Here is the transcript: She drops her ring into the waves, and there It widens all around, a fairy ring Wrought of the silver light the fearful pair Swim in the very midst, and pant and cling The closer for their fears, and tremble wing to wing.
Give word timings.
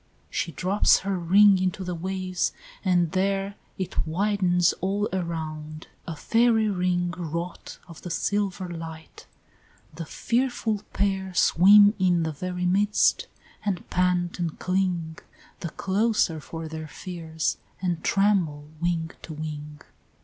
She 0.31 0.51
drops 0.51 1.01
her 1.01 1.15
ring 1.19 1.59
into 1.61 1.83
the 1.83 1.93
waves, 1.93 2.53
and 2.83 3.11
there 3.11 3.53
It 3.77 4.07
widens 4.07 4.73
all 4.81 5.07
around, 5.13 5.89
a 6.07 6.15
fairy 6.15 6.69
ring 6.69 7.11
Wrought 7.15 7.77
of 7.87 8.01
the 8.01 8.09
silver 8.09 8.67
light 8.67 9.27
the 9.93 10.07
fearful 10.07 10.81
pair 10.91 11.35
Swim 11.35 11.93
in 11.99 12.23
the 12.23 12.31
very 12.31 12.65
midst, 12.65 13.27
and 13.63 13.87
pant 13.91 14.39
and 14.39 14.57
cling 14.57 15.19
The 15.59 15.69
closer 15.69 16.39
for 16.39 16.67
their 16.67 16.87
fears, 16.87 17.59
and 17.79 18.03
tremble 18.03 18.69
wing 18.81 19.11
to 19.21 19.33
wing. 19.35 19.81